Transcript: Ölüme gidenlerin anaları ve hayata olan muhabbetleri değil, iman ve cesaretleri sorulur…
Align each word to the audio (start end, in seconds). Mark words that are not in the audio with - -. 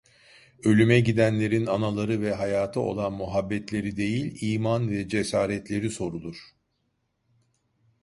Ölüme 0.63 0.99
gidenlerin 0.99 1.65
anaları 1.65 2.21
ve 2.21 2.33
hayata 2.33 2.79
olan 2.79 3.13
muhabbetleri 3.13 3.95
değil, 3.97 4.37
iman 4.41 4.89
ve 4.89 5.07
cesaretleri 5.09 5.89
sorulur… 5.89 6.37